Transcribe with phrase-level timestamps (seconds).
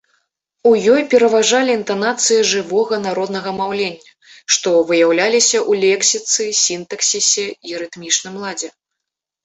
[0.69, 4.15] У ёй пераважалі інтанацыі жывога народнага маўлення,
[4.57, 7.47] што выяўляліся ў лексіцы, сінтаксісе,
[7.81, 8.69] рытмічным ладзе.